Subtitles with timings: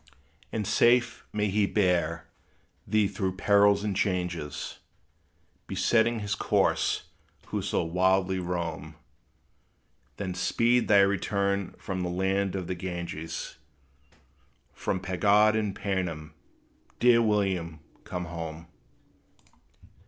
[0.51, 2.25] And safe may he bear
[2.87, 4.79] thee through perils and changes
[5.67, 7.03] Besetting his course,
[7.49, 8.95] who so widely would roam,
[10.17, 13.57] Then speed thy return from the land of the Ganges,
[14.73, 16.31] From pagod and painim!
[16.99, 18.65] Dear William, come home.